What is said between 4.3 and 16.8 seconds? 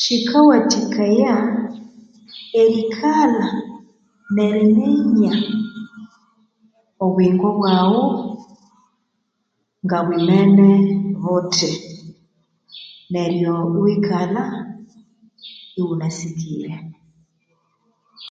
neriminya obuyingo bwaghu ngabwemine buthi neryo iwekalha wunasikire